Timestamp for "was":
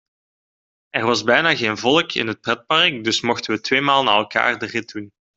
1.05-1.23